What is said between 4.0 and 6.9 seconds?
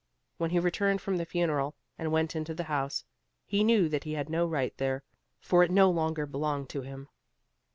he had no right there, for it no longer belonged to